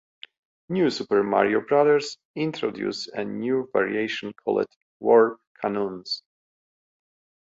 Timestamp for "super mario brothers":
0.89-2.17